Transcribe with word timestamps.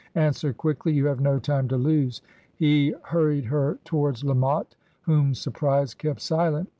Answer 0.15 0.51
qtiickly; 0.51 0.95
you 0.95 1.05
have 1.05 1.19
no 1.21 1.37
time 1.37 1.67
to 1.67 1.77
lose/ 1.77 2.23
He... 2.55 2.95
hurried 3.03 3.45
her 3.45 3.77
towards 3.85 4.23
La 4.23 4.33
Motte^ 4.33 4.73
whom 5.01 5.35
surprise 5.35 5.93
kept 5.93 6.21
silent. 6.21 6.69